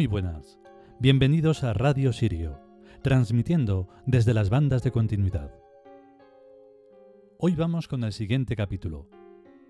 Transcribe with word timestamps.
Muy 0.00 0.06
buenas. 0.06 0.58
Bienvenidos 0.98 1.62
a 1.62 1.74
Radio 1.74 2.14
Sirio, 2.14 2.58
transmitiendo 3.02 3.86
desde 4.06 4.32
las 4.32 4.48
bandas 4.48 4.82
de 4.82 4.90
continuidad. 4.90 5.52
Hoy 7.36 7.54
vamos 7.54 7.86
con 7.86 8.02
el 8.04 8.14
siguiente 8.14 8.56
capítulo. 8.56 9.10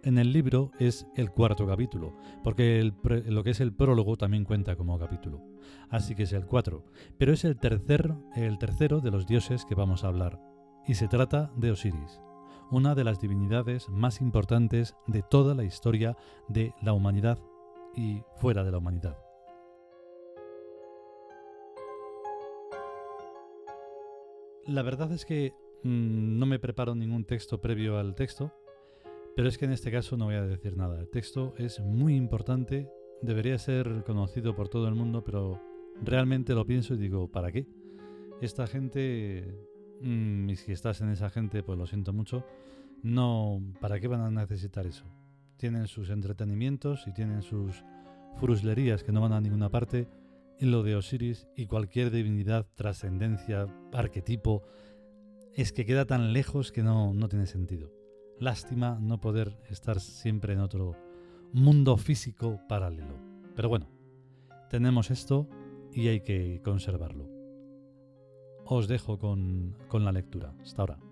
En 0.05 0.19
el 0.19 0.33
libro 0.33 0.71
es 0.79 1.05
el 1.17 1.33
cuarto 1.33 1.67
capítulo, 1.67 2.17
porque 2.45 2.93
lo 3.03 3.43
que 3.43 3.51
es 3.51 3.59
el 3.59 3.75
prólogo 3.75 4.17
también 4.17 4.45
cuenta 4.45 4.77
como 4.77 5.01
capítulo. 5.01 5.43
Así 5.89 6.15
que 6.15 6.23
es 6.23 6.33
el 6.33 6.47
cuatro, 6.47 6.85
pero 7.19 7.33
es 7.33 7.45
el, 7.45 7.59
tercer, 7.59 8.15
el 8.37 8.57
tercero 8.59 9.01
de 9.01 9.11
los 9.11 9.27
dioses 9.27 9.65
que 9.65 9.75
vamos 9.75 10.05
a 10.05 10.09
hablar, 10.09 10.41
y 10.87 10.95
se 10.95 11.09
trata 11.09 11.51
de 11.57 11.73
Osiris, 11.73 12.23
una 12.71 12.95
de 12.95 13.03
las 13.03 13.19
divinidades 13.19 13.89
más 13.89 14.21
importantes 14.21 14.95
de 15.09 15.23
toda 15.23 15.57
la 15.57 15.65
historia 15.65 16.17
de 16.49 16.73
la 16.83 16.93
humanidad 16.93 17.41
y 17.97 18.23
fuera 18.37 18.63
de 18.63 18.71
la 18.71 18.79
humanidad. 18.79 19.17
La 24.71 24.83
verdad 24.83 25.11
es 25.11 25.25
que 25.25 25.53
mm, 25.83 26.39
no 26.39 26.47
me 26.47 26.61
preparo 26.61 26.95
ningún 26.95 27.25
texto 27.25 27.61
previo 27.61 27.99
al 27.99 28.15
texto, 28.15 28.55
pero 29.35 29.49
es 29.49 29.59
que 29.59 29.65
en 29.65 29.73
este 29.73 29.91
caso 29.91 30.17
no 30.17 30.27
voy 30.27 30.37
a 30.37 30.47
decir 30.47 30.77
nada. 30.77 31.01
El 31.01 31.11
texto 31.11 31.55
es 31.59 31.81
muy 31.81 32.15
importante, 32.15 32.89
debería 33.21 33.59
ser 33.59 34.05
conocido 34.07 34.55
por 34.55 34.69
todo 34.69 34.87
el 34.87 34.95
mundo, 34.95 35.25
pero 35.25 35.61
realmente 36.01 36.55
lo 36.55 36.65
pienso 36.65 36.95
y 36.95 36.99
digo, 36.99 37.29
¿para 37.33 37.51
qué? 37.51 37.67
Esta 38.41 38.69
gente, 38.69 39.59
mm, 40.03 40.51
y 40.51 40.55
si 40.55 40.71
estás 40.71 41.01
en 41.01 41.09
esa 41.09 41.31
gente, 41.31 41.65
pues 41.65 41.77
lo 41.77 41.89
siento 41.89 42.13
mucho, 42.13 42.45
no, 43.03 43.61
¿para 43.81 43.99
qué 43.99 44.07
van 44.07 44.21
a 44.21 44.31
necesitar 44.31 44.87
eso? 44.87 45.05
Tienen 45.57 45.89
sus 45.89 46.11
entretenimientos 46.11 47.09
y 47.09 47.13
tienen 47.13 47.43
sus 47.43 47.85
fruslerías 48.37 49.03
que 49.03 49.11
no 49.11 49.21
van 49.21 49.33
a 49.33 49.41
ninguna 49.41 49.69
parte 49.69 50.07
lo 50.67 50.83
de 50.83 50.97
Osiris 50.97 51.49
y 51.57 51.67
cualquier 51.67 52.11
divinidad, 52.11 52.67
trascendencia, 52.75 53.67
arquetipo, 53.93 54.63
es 55.55 55.73
que 55.73 55.87
queda 55.87 56.05
tan 56.05 56.33
lejos 56.33 56.73
que 56.73 56.83
no, 56.83 57.15
no 57.15 57.29
tiene 57.29 57.47
sentido. 57.47 57.93
Lástima 58.39 58.99
no 59.01 59.21
poder 59.21 59.59
estar 59.69 60.01
siempre 60.01 60.53
en 60.53 60.61
otro 60.61 60.97
mundo 61.53 61.97
físico 61.97 62.61
paralelo. 62.69 63.19
Pero 63.57 63.69
bueno, 63.69 63.89
tenemos 64.69 65.11
esto 65.11 65.49
y 65.93 66.09
hay 66.09 66.21
que 66.21 66.61
conservarlo. 66.65 67.29
Os 68.65 68.87
dejo 68.87 69.19
con, 69.19 69.77
con 69.89 70.05
la 70.05 70.13
lectura. 70.13 70.55
Hasta 70.63 70.83
ahora. 70.83 71.10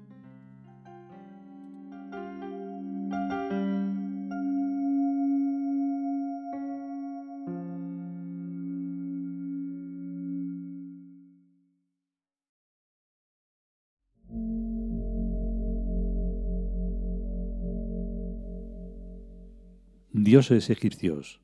Dioses 20.20 20.68
egipcios. 20.68 21.40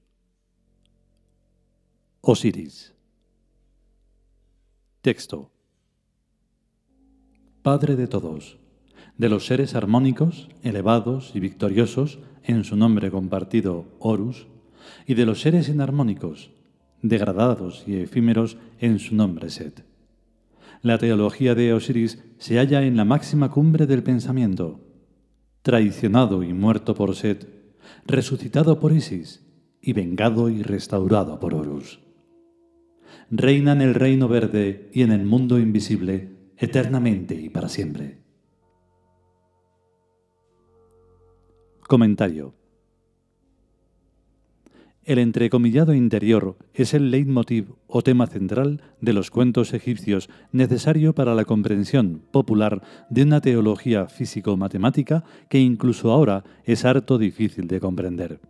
Osiris. 2.22 2.92
Texto. 5.00 5.52
Padre 7.62 7.94
de 7.94 8.08
todos, 8.08 8.58
de 9.16 9.28
los 9.28 9.46
seres 9.46 9.76
armónicos, 9.76 10.48
elevados 10.64 11.36
y 11.36 11.40
victoriosos 11.40 12.18
en 12.42 12.64
su 12.64 12.74
nombre 12.74 13.12
compartido 13.12 13.86
Horus, 14.00 14.48
y 15.06 15.14
de 15.14 15.24
los 15.24 15.40
seres 15.40 15.68
inarmónicos, 15.68 16.50
degradados 17.00 17.84
y 17.86 17.98
efímeros 17.98 18.56
en 18.80 18.98
su 18.98 19.14
nombre 19.14 19.50
Set. 19.50 19.84
La 20.82 20.98
teología 20.98 21.54
de 21.54 21.72
Osiris 21.74 22.24
se 22.38 22.56
halla 22.56 22.82
en 22.82 22.96
la 22.96 23.04
máxima 23.04 23.52
cumbre 23.52 23.86
del 23.86 24.02
pensamiento. 24.02 24.80
Traicionado 25.62 26.42
y 26.42 26.52
muerto 26.52 26.96
por 26.96 27.14
Set, 27.14 27.63
resucitado 28.06 28.80
por 28.80 28.92
Isis 28.92 29.46
y 29.80 29.92
vengado 29.92 30.48
y 30.48 30.62
restaurado 30.62 31.40
por 31.40 31.54
Horus. 31.54 32.00
Reina 33.30 33.72
en 33.72 33.82
el 33.82 33.94
reino 33.94 34.28
verde 34.28 34.90
y 34.92 35.02
en 35.02 35.12
el 35.12 35.24
mundo 35.24 35.58
invisible, 35.58 36.36
eternamente 36.56 37.34
y 37.34 37.48
para 37.48 37.68
siempre. 37.68 38.22
Comentario. 41.86 42.54
El 45.04 45.18
entrecomillado 45.18 45.92
interior 45.92 46.56
es 46.72 46.94
el 46.94 47.10
leitmotiv 47.10 47.74
o 47.86 48.00
tema 48.00 48.26
central 48.26 48.80
de 49.02 49.12
los 49.12 49.30
cuentos 49.30 49.74
egipcios 49.74 50.30
necesario 50.50 51.14
para 51.14 51.34
la 51.34 51.44
comprensión 51.44 52.22
popular 52.30 52.80
de 53.10 53.24
una 53.24 53.42
teología 53.42 54.06
físico-matemática 54.06 55.22
que 55.50 55.60
incluso 55.60 56.10
ahora 56.10 56.42
es 56.64 56.86
harto 56.86 57.18
difícil 57.18 57.68
de 57.68 57.80
comprender. 57.80 58.40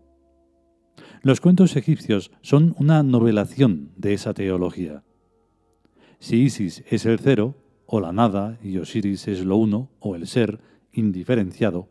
Los 1.22 1.40
cuentos 1.40 1.74
egipcios 1.74 2.30
son 2.40 2.76
una 2.78 3.02
novelación 3.02 3.90
de 3.96 4.12
esa 4.12 4.32
teología. 4.32 5.02
Si 6.20 6.36
Isis 6.36 6.84
es 6.88 7.04
el 7.04 7.18
cero, 7.18 7.56
o 7.86 7.98
la 7.98 8.12
nada, 8.12 8.58
y 8.62 8.78
Osiris 8.78 9.26
es 9.26 9.44
lo 9.44 9.56
uno, 9.56 9.90
o 9.98 10.14
el 10.14 10.28
ser, 10.28 10.60
indiferenciado, 10.92 11.88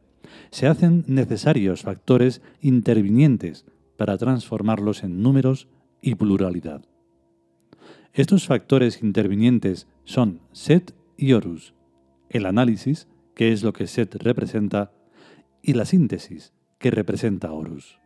se 0.52 0.68
hacen 0.68 1.04
necesarios 1.08 1.82
factores 1.82 2.42
intervinientes 2.62 3.66
para 4.04 4.18
transformarlos 4.18 5.02
en 5.06 5.22
números 5.22 5.70
y 6.02 6.16
pluralidad. 6.16 6.84
Estos 8.12 8.46
factores 8.48 9.02
intervinientes 9.02 9.88
son 10.04 10.42
Set 10.52 10.94
y 11.16 11.32
Horus, 11.32 11.74
el 12.30 12.46
análisis, 12.46 13.08
que 13.34 13.54
es 13.54 13.64
lo 13.64 13.72
que 13.72 13.88
Set 13.88 14.14
representa, 14.16 14.92
y 15.62 15.72
la 15.72 15.86
síntesis, 15.86 16.52
que 16.80 16.92
representa 16.92 17.54
Horus. 17.54 17.98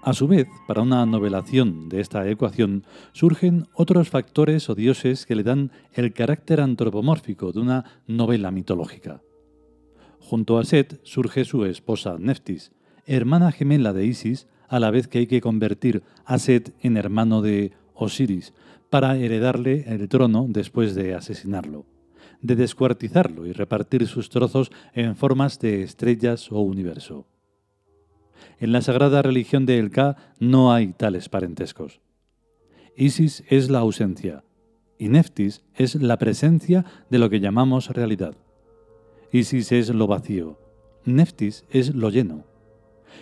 A 0.00 0.14
su 0.14 0.28
vez, 0.28 0.48
para 0.66 0.80
una 0.80 1.04
novelación 1.04 1.90
de 1.90 2.00
esta 2.00 2.26
ecuación 2.26 2.84
surgen 3.12 3.66
otros 3.74 4.08
factores 4.08 4.70
o 4.70 4.74
dioses 4.74 5.26
que 5.26 5.36
le 5.36 5.42
dan 5.42 5.72
el 5.92 6.14
carácter 6.14 6.62
antropomórfico 6.62 7.52
de 7.52 7.60
una 7.60 7.84
novela 8.06 8.50
mitológica. 8.50 9.20
Junto 10.28 10.58
a 10.58 10.64
Set 10.64 11.00
surge 11.04 11.46
su 11.46 11.64
esposa 11.64 12.18
Neftis, 12.18 12.70
hermana 13.06 13.50
gemela 13.50 13.94
de 13.94 14.04
Isis, 14.04 14.46
a 14.68 14.78
la 14.78 14.90
vez 14.90 15.08
que 15.08 15.20
hay 15.20 15.26
que 15.26 15.40
convertir 15.40 16.02
a 16.26 16.38
Set 16.38 16.74
en 16.82 16.98
hermano 16.98 17.40
de 17.40 17.72
Osiris 17.94 18.52
para 18.90 19.16
heredarle 19.16 19.86
el 19.86 20.06
trono 20.10 20.44
después 20.46 20.94
de 20.94 21.14
asesinarlo, 21.14 21.86
de 22.42 22.56
descuartizarlo 22.56 23.46
y 23.46 23.52
repartir 23.52 24.06
sus 24.06 24.28
trozos 24.28 24.70
en 24.92 25.16
formas 25.16 25.60
de 25.60 25.82
estrellas 25.82 26.52
o 26.52 26.60
universo. 26.60 27.26
En 28.58 28.72
la 28.72 28.82
sagrada 28.82 29.22
religión 29.22 29.64
de 29.64 29.78
El 29.78 29.90
Ka 29.90 30.34
no 30.38 30.74
hay 30.74 30.88
tales 30.88 31.30
parentescos. 31.30 32.02
Isis 32.98 33.44
es 33.48 33.70
la 33.70 33.78
ausencia 33.78 34.44
y 34.98 35.08
Neftis 35.08 35.64
es 35.74 35.94
la 35.94 36.18
presencia 36.18 36.84
de 37.08 37.18
lo 37.18 37.30
que 37.30 37.40
llamamos 37.40 37.88
realidad. 37.88 38.36
Isis 39.30 39.72
es 39.72 39.90
lo 39.90 40.06
vacío, 40.06 40.58
Neftis 41.04 41.64
es 41.70 41.94
lo 41.94 42.08
lleno. 42.08 42.44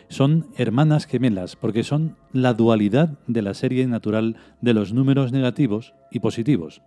Son 0.08 0.46
hermanas 0.56 1.06
gemelas 1.06 1.56
porque 1.56 1.82
son 1.82 2.16
la 2.32 2.54
dualidad 2.54 3.18
de 3.26 3.42
la 3.42 3.54
serie 3.54 3.86
natural 3.86 4.36
de 4.60 4.72
los 4.72 4.92
números 4.92 5.32
negativos 5.32 5.94
y 6.12 6.20
positivos, 6.20 6.82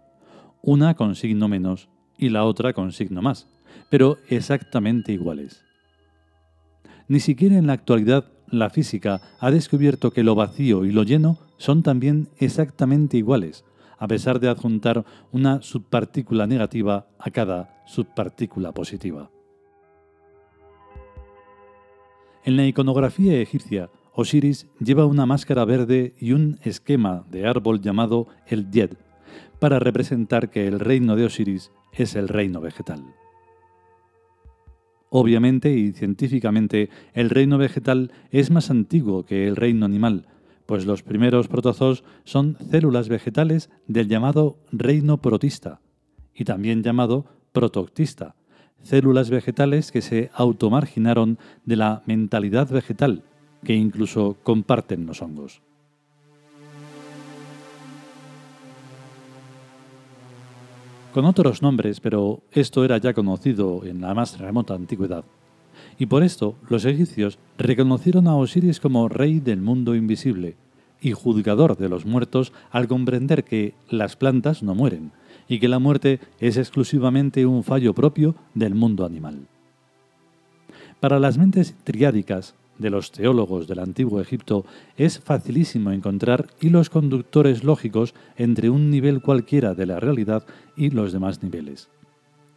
una 0.61 0.95
con 0.95 1.15
signo 1.15 1.49
menos 1.49 1.89
y 2.17 2.29
la 2.29 2.45
otra 2.45 2.71
con 2.73 2.93
signo 2.93 3.21
más, 3.21 3.47
pero 3.89 4.19
exactamente 4.29 5.11
iguales. 5.11 5.65
Ni 7.09 7.19
siquiera 7.19 7.57
en 7.57 7.67
la 7.67 7.73
actualidad 7.73 8.25
la 8.49 8.69
física 8.69 9.21
ha 9.39 9.51
descubierto 9.51 10.11
que 10.11 10.23
lo 10.23 10.35
vacío 10.35 10.85
y 10.85 10.91
lo 10.91 11.03
lleno 11.03 11.39
son 11.57 11.83
también 11.83 12.29
exactamente 12.37 13.17
iguales, 13.17 13.65
a 13.99 14.07
pesar 14.07 14.39
de 14.39 14.47
adjuntar 14.47 15.05
una 15.31 15.61
subpartícula 15.61 16.47
negativa 16.47 17.07
a 17.19 17.29
cada 17.29 17.83
subpartícula 17.85 18.71
positiva. 18.71 19.29
En 22.45 22.57
la 22.57 22.65
iconografía 22.65 23.39
egipcia, 23.39 23.89
Osiris 24.13 24.67
lleva 24.79 25.05
una 25.05 25.25
máscara 25.25 25.65
verde 25.65 26.15
y 26.19 26.31
un 26.31 26.59
esquema 26.63 27.25
de 27.29 27.45
árbol 27.45 27.81
llamado 27.81 28.27
el 28.47 28.71
Yed, 28.71 28.93
para 29.59 29.79
representar 29.79 30.49
que 30.49 30.67
el 30.67 30.79
reino 30.79 31.15
de 31.15 31.25
Osiris 31.25 31.71
es 31.91 32.15
el 32.15 32.27
reino 32.27 32.61
vegetal. 32.61 33.03
Obviamente 35.09 35.71
y 35.73 35.91
científicamente, 35.91 36.89
el 37.13 37.29
reino 37.29 37.57
vegetal 37.57 38.11
es 38.31 38.51
más 38.51 38.69
antiguo 38.69 39.25
que 39.25 39.47
el 39.47 39.55
reino 39.55 39.85
animal, 39.85 40.27
pues 40.69 40.85
los 40.85 41.01
primeros 41.01 41.47
protozoos 41.47 42.03
son 42.25 42.55
células 42.69 43.09
vegetales 43.09 43.71
del 43.87 44.07
llamado 44.07 44.59
reino 44.71 45.17
protista, 45.17 45.81
y 46.31 46.43
también 46.43 46.83
llamado 46.83 47.25
protoctista, 47.53 48.35
células 48.83 49.31
vegetales 49.31 49.91
que 49.91 50.03
se 50.03 50.29
automarginaron 50.31 51.39
de 51.65 51.75
la 51.75 52.03
mentalidad 52.05 52.69
vegetal 52.69 53.23
que 53.63 53.73
incluso 53.73 54.37
comparten 54.43 55.07
los 55.07 55.23
hongos. 55.23 55.63
Con 61.15 61.25
otros 61.25 61.63
nombres, 61.63 61.99
pero 61.99 62.43
esto 62.51 62.85
era 62.85 62.99
ya 62.99 63.15
conocido 63.15 63.83
en 63.85 64.01
la 64.01 64.13
más 64.13 64.37
remota 64.37 64.75
antigüedad. 64.75 65.25
Y 65.99 66.05
por 66.05 66.23
esto 66.23 66.55
los 66.69 66.85
egipcios 66.85 67.37
reconocieron 67.57 68.27
a 68.27 68.35
Osiris 68.35 68.79
como 68.79 69.09
rey 69.09 69.41
del 69.41 69.61
mundo 69.61 69.95
invisible 69.95 70.55
y 71.01 71.11
juzgador 71.11 71.77
de 71.77 71.89
los 71.89 72.05
muertos 72.05 72.53
al 72.71 72.87
comprender 72.87 73.43
que 73.43 73.73
las 73.89 74.15
plantas 74.15 74.63
no 74.63 74.73
mueren 74.73 75.11
y 75.49 75.59
que 75.59 75.67
la 75.67 75.79
muerte 75.79 76.21
es 76.39 76.55
exclusivamente 76.57 77.45
un 77.45 77.63
fallo 77.63 77.93
propio 77.93 78.35
del 78.53 78.75
mundo 78.75 79.05
animal. 79.05 79.47
Para 81.01 81.19
las 81.19 81.37
mentes 81.37 81.75
triádicas 81.83 82.55
de 82.77 82.89
los 82.89 83.11
teólogos 83.11 83.67
del 83.67 83.79
antiguo 83.79 84.21
Egipto 84.21 84.65
es 84.95 85.19
facilísimo 85.19 85.91
encontrar 85.91 86.47
hilos 86.61 86.89
conductores 86.89 87.65
lógicos 87.65 88.13
entre 88.37 88.69
un 88.69 88.89
nivel 88.89 89.21
cualquiera 89.21 89.73
de 89.73 89.85
la 89.85 89.99
realidad 89.99 90.45
y 90.77 90.91
los 90.91 91.11
demás 91.11 91.43
niveles. 91.43 91.89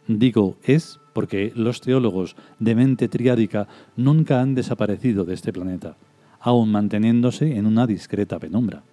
Digo 0.07 0.57
es 0.63 0.99
porque 1.13 1.53
los 1.55 1.79
teólogos 1.81 2.35
de 2.59 2.75
mente 2.75 3.07
triádica 3.07 3.67
nunca 3.95 4.41
han 4.41 4.55
desaparecido 4.55 5.23
de 5.23 5.33
este 5.33 5.53
planeta, 5.53 5.95
aun 6.39 6.71
manteniéndose 6.71 7.55
en 7.55 7.65
una 7.65 7.87
discreta 7.87 8.39
penumbra. 8.39 8.83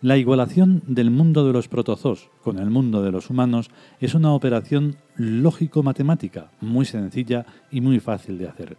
La 0.00 0.16
igualación 0.16 0.82
del 0.86 1.10
mundo 1.10 1.44
de 1.44 1.52
los 1.52 1.66
protozoos 1.66 2.30
con 2.42 2.58
el 2.58 2.70
mundo 2.70 3.02
de 3.02 3.10
los 3.10 3.30
humanos 3.30 3.68
es 4.00 4.14
una 4.14 4.32
operación 4.32 4.96
lógico-matemática 5.16 6.52
muy 6.60 6.84
sencilla 6.84 7.46
y 7.70 7.80
muy 7.80 7.98
fácil 7.98 8.38
de 8.38 8.48
hacer, 8.48 8.76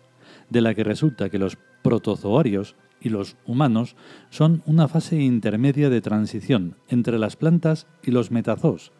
de 0.49 0.61
la 0.61 0.73
que 0.73 0.85
resulta 0.85 1.29
que 1.29 1.39
los 1.39 1.57
protozoarios 1.81 2.75
y 3.01 3.09
los 3.09 3.35
humanos 3.45 3.95
son 4.29 4.63
una 4.65 4.87
fase 4.87 5.21
intermedia 5.21 5.89
de 5.89 6.01
transición 6.01 6.75
entre 6.87 7.19
las 7.19 7.35
plantas 7.35 7.85
y 8.01 8.11
los 8.11 8.31
metazoos, 8.31 8.93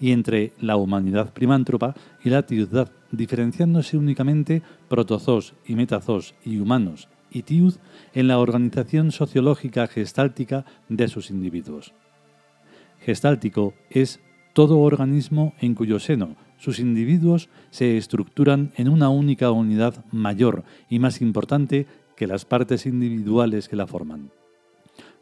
y 0.00 0.12
entre 0.12 0.52
la 0.60 0.76
humanidad 0.76 1.32
primántropa 1.32 1.94
y 2.22 2.30
la 2.30 2.44
tiudad, 2.44 2.90
diferenciándose 3.12 3.96
únicamente 3.96 4.62
protozoos 4.88 5.54
y 5.66 5.74
metazoos 5.74 6.34
y 6.44 6.58
humanos 6.58 7.08
y 7.30 7.42
tiud 7.42 7.74
en 8.14 8.28
la 8.28 8.38
organización 8.38 9.12
sociológica 9.12 9.86
gestáltica 9.86 10.64
de 10.88 11.08
sus 11.08 11.30
individuos. 11.30 11.92
Gestáltico 13.00 13.74
es 13.90 14.20
todo 14.52 14.78
organismo 14.78 15.54
en 15.60 15.74
cuyo 15.74 15.98
seno 15.98 16.36
sus 16.58 16.78
individuos 16.78 17.48
se 17.70 17.96
estructuran 17.96 18.72
en 18.76 18.88
una 18.88 19.10
única 19.10 19.50
unidad 19.50 20.04
mayor 20.10 20.64
y 20.88 20.98
más 20.98 21.20
importante 21.20 21.86
que 22.16 22.26
las 22.26 22.44
partes 22.44 22.86
individuales 22.86 23.68
que 23.68 23.76
la 23.76 23.86
forman. 23.86 24.30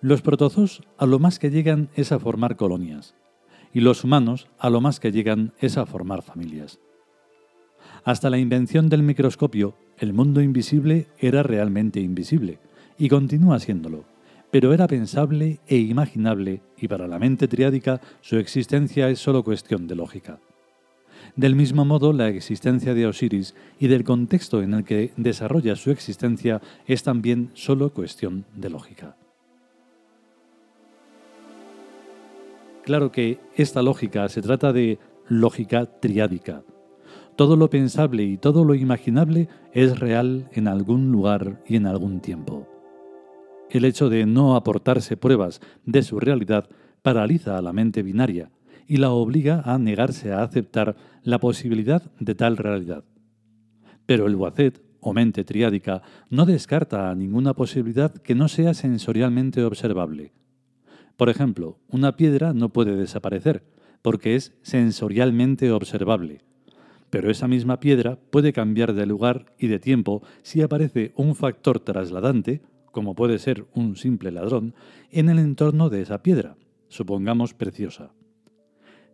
Los 0.00 0.23
protozoos 0.23 0.82
a 0.99 1.06
lo 1.06 1.19
más 1.19 1.38
que 1.38 1.50
llegan 1.50 1.88
es 1.97 2.12
a 2.12 2.20
formar 2.20 2.56
colonias, 2.56 3.17
y 3.75 3.81
los 3.81 4.05
humanos 4.05 4.47
a 4.59 4.71
lo 4.71 4.81
más 4.81 5.00
que 5.00 5.12
llegan 5.12 5.53
es 5.61 5.76
a 5.76 5.85
formar 5.85 6.23
familias. 6.23 6.79
Hasta 8.05 8.31
la 8.31 8.38
invención 8.38 8.88
del 8.88 9.03
microscopio, 9.03 9.75
el 9.99 10.12
mundo 10.12 10.41
invisible 10.41 11.09
era 11.19 11.43
realmente 11.43 12.00
invisible, 12.00 12.61
y 12.97 13.09
continúa 13.09 13.59
siéndolo, 13.59 14.05
pero 14.50 14.73
era 14.73 14.87
pensable 14.87 15.59
e 15.67 15.76
imaginable, 15.76 16.62
y 16.79 16.87
para 16.87 17.09
la 17.09 17.19
mente 17.19 17.49
triádica 17.49 18.00
su 18.21 18.37
existencia 18.37 19.09
es 19.09 19.19
solo 19.19 19.43
cuestión 19.43 19.88
de 19.88 19.97
lógica. 19.97 20.38
Del 21.35 21.56
mismo 21.56 21.85
modo, 21.85 22.12
la 22.12 22.29
existencia 22.29 22.94
de 22.94 23.06
Osiris 23.06 23.55
y 23.81 23.88
del 23.88 24.05
contexto 24.05 24.62
en 24.62 24.75
el 24.75 24.85
que 24.85 25.12
desarrolla 25.17 25.75
su 25.75 25.91
existencia 25.91 26.62
es 26.87 27.03
también 27.03 27.50
solo 27.55 27.93
cuestión 27.93 28.44
de 28.55 28.70
lógica. 28.70 29.17
Claro 32.84 33.10
que 33.10 33.40
esta 33.56 33.82
lógica 33.82 34.28
se 34.28 34.42
trata 34.42 34.70
de 34.75 34.98
lógica 35.26 35.86
triádica. 35.86 36.64
Todo 37.34 37.56
lo 37.56 37.70
pensable 37.70 38.25
y 38.25 38.36
todo 38.36 38.62
lo 38.62 38.75
imaginable 38.75 39.48
es 39.72 39.98
real 39.98 40.50
en 40.52 40.69
algún 40.69 41.10
lugar 41.10 41.62
y 41.66 41.76
en 41.76 41.86
algún 41.86 42.20
tiempo. 42.20 42.69
El 43.70 43.86
hecho 43.86 44.10
de 44.10 44.26
no 44.26 44.54
aportarse 44.54 45.16
pruebas 45.16 45.62
de 45.86 46.02
su 46.02 46.20
realidad 46.20 46.69
paraliza 47.00 47.56
a 47.56 47.62
la 47.62 47.72
mente 47.72 48.02
binaria 48.02 48.50
y 48.86 48.98
la 48.98 49.10
obliga 49.10 49.62
a 49.64 49.78
negarse 49.78 50.32
a 50.32 50.42
aceptar 50.42 50.94
la 51.22 51.38
posibilidad 51.38 52.02
de 52.20 52.34
tal 52.34 52.58
realidad. 52.58 53.04
Pero 54.04 54.26
el 54.26 54.36
Wacet, 54.36 54.82
o 55.00 55.14
mente 55.14 55.42
triádica, 55.42 56.02
no 56.28 56.44
descarta 56.44 57.14
ninguna 57.14 57.54
posibilidad 57.54 58.12
que 58.12 58.34
no 58.34 58.48
sea 58.48 58.75
sensorialmente 58.75 59.64
observable 59.64 60.32
por 61.16 61.28
ejemplo, 61.28 61.78
una 61.88 62.16
piedra 62.16 62.52
no 62.52 62.70
puede 62.70 62.96
desaparecer, 62.96 63.64
porque 64.02 64.34
es 64.34 64.52
sensorialmente 64.62 65.70
observable. 65.70 66.43
Pero 67.11 67.31
esa 67.31 67.46
misma 67.46 67.78
piedra 67.81 68.19
puede 68.31 68.52
cambiar 68.52 68.93
de 68.93 69.06
lugar 69.06 69.46
y 69.58 69.69
de 69.69 69.78
tiempo 69.78 70.22
si 70.43 70.62
aparece 70.62 71.12
un 71.16 71.34
factor 71.34 71.81
trasladante, 71.81 72.62
como 72.90 73.14
puede 73.14 73.38
ser 73.38 73.66
un 73.75 73.96
simple 73.96 74.32
ladrón, 74.32 74.75
en 75.11 75.28
el 75.28 75.38
entorno 75.38 75.90
de 75.90 76.02
esa 76.02 76.22
piedra, 76.22 76.56
supongamos 76.88 77.55
preciosa. 77.55 78.12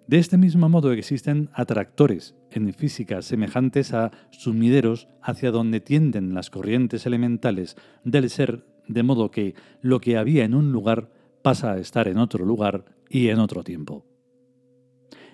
De 0.07 0.19
este 0.19 0.39
mismo 0.39 0.69
modo 0.69 0.93
existen 0.93 1.51
atractores 1.53 2.35
en 2.51 2.75
física 2.75 3.23
semejantes 3.23 3.95
a 3.95 4.11
sumideros 4.31 5.09
hacia 5.23 5.53
donde 5.53 5.81
tienden 5.81 6.35
las 6.35 6.51
corrientes 6.51 7.07
elementales 7.07 7.77
del 8.03 8.29
ser, 8.29 8.67
de 8.89 9.05
modo 9.05 9.31
que 9.31 9.55
lo 9.83 10.01
que 10.01 10.17
había 10.17 10.45
en 10.45 10.55
un 10.55 10.73
lugar 10.73 11.13
pasa 11.43 11.73
a 11.73 11.79
estar 11.79 12.09
en 12.09 12.19
otro 12.19 12.45
lugar 12.45 12.85
y 13.09 13.29
en 13.29 13.39
otro 13.39 13.65
tiempo. 13.65 14.05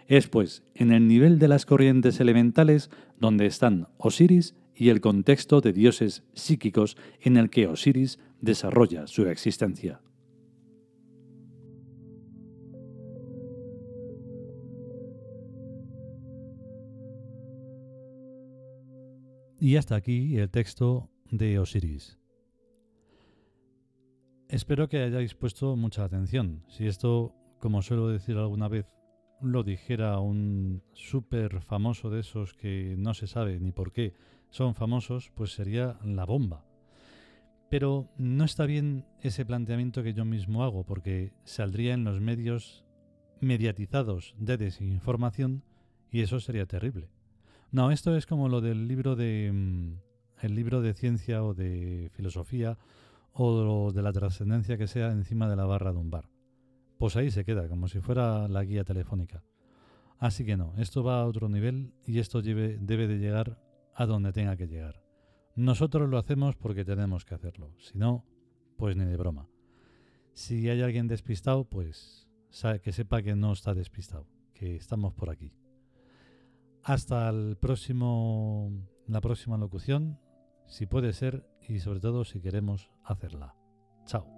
Es 0.06 0.28
pues 0.28 0.62
en 0.74 0.92
el 0.92 1.08
nivel 1.08 1.38
de 1.38 1.48
las 1.48 1.66
corrientes 1.66 2.20
elementales 2.20 2.90
donde 3.18 3.46
están 3.46 3.88
Osiris 3.98 4.54
y 4.74 4.90
el 4.90 5.00
contexto 5.00 5.60
de 5.60 5.72
dioses 5.72 6.22
psíquicos 6.34 6.96
en 7.20 7.36
el 7.36 7.50
que 7.50 7.66
Osiris 7.66 8.18
desarrolla 8.40 9.06
su 9.06 9.26
existencia. 9.26 10.00
Y 19.58 19.76
hasta 19.76 19.96
aquí 19.96 20.36
el 20.36 20.50
texto 20.50 21.08
de 21.30 21.58
Osiris. 21.58 22.18
Espero 24.48 24.88
que 24.88 25.02
hayáis 25.02 25.34
puesto 25.34 25.74
mucha 25.74 26.04
atención. 26.04 26.62
Si 26.68 26.86
esto, 26.86 27.34
como 27.58 27.82
suelo 27.82 28.08
decir 28.08 28.36
alguna 28.36 28.68
vez, 28.68 28.86
lo 29.40 29.64
dijera 29.64 30.20
un 30.20 30.84
súper 30.92 31.62
famoso 31.62 32.10
de 32.10 32.20
esos 32.20 32.54
que 32.54 32.94
no 32.96 33.12
se 33.12 33.26
sabe 33.26 33.58
ni 33.58 33.72
por 33.72 33.92
qué 33.92 34.14
son 34.50 34.76
famosos, 34.76 35.32
pues 35.34 35.52
sería 35.52 35.98
la 36.04 36.24
bomba. 36.24 36.64
Pero 37.68 38.08
no 38.18 38.44
está 38.44 38.66
bien 38.66 39.04
ese 39.20 39.44
planteamiento 39.44 40.04
que 40.04 40.14
yo 40.14 40.24
mismo 40.24 40.62
hago, 40.62 40.84
porque 40.84 41.32
saldría 41.42 41.94
en 41.94 42.04
los 42.04 42.20
medios 42.20 42.84
mediatizados 43.40 44.36
de 44.38 44.58
desinformación 44.58 45.64
y 46.12 46.20
eso 46.20 46.38
sería 46.38 46.66
terrible. 46.66 47.10
No, 47.72 47.90
esto 47.90 48.16
es 48.16 48.26
como 48.26 48.48
lo 48.48 48.60
del 48.60 48.86
libro 48.86 49.16
de 49.16 49.50
mm, 49.52 50.46
libro 50.54 50.82
de 50.82 50.94
ciencia 50.94 51.42
o 51.42 51.52
de 51.52 52.10
filosofía 52.14 52.78
o 53.38 53.92
de 53.92 54.02
la 54.02 54.12
trascendencia 54.12 54.78
que 54.78 54.86
sea 54.86 55.10
encima 55.10 55.48
de 55.48 55.56
la 55.56 55.66
barra 55.66 55.92
de 55.92 55.98
un 55.98 56.10
bar. 56.10 56.30
Pues 56.98 57.16
ahí 57.16 57.30
se 57.30 57.44
queda, 57.44 57.68
como 57.68 57.88
si 57.88 58.00
fuera 58.00 58.48
la 58.48 58.64
guía 58.64 58.84
telefónica. 58.84 59.44
Así 60.18 60.46
que 60.46 60.56
no, 60.56 60.72
esto 60.78 61.04
va 61.04 61.20
a 61.20 61.26
otro 61.26 61.48
nivel 61.48 61.92
y 62.06 62.18
esto 62.18 62.40
debe 62.40 63.06
de 63.06 63.18
llegar 63.18 63.60
a 63.94 64.06
donde 64.06 64.32
tenga 64.32 64.56
que 64.56 64.66
llegar. 64.66 65.02
Nosotros 65.54 66.08
lo 66.08 66.16
hacemos 66.18 66.56
porque 66.56 66.84
tenemos 66.84 67.24
que 67.24 67.34
hacerlo, 67.34 67.74
si 67.78 67.98
no, 67.98 68.24
pues 68.78 68.96
ni 68.96 69.04
de 69.04 69.16
broma. 69.16 69.48
Si 70.32 70.68
hay 70.68 70.80
alguien 70.80 71.06
despistado, 71.06 71.64
pues 71.64 72.26
que 72.82 72.92
sepa 72.92 73.22
que 73.22 73.34
no 73.34 73.52
está 73.52 73.74
despistado, 73.74 74.26
que 74.54 74.76
estamos 74.76 75.12
por 75.12 75.28
aquí. 75.28 75.52
Hasta 76.82 77.28
el 77.28 77.56
próximo, 77.56 78.70
la 79.06 79.20
próxima 79.20 79.58
locución, 79.58 80.18
si 80.66 80.86
puede 80.86 81.12
ser 81.12 81.46
y 81.68 81.80
sobre 81.80 82.00
todo 82.00 82.24
si 82.24 82.40
queremos 82.40 82.90
hacerla. 83.04 83.54
Chao. 84.04 84.35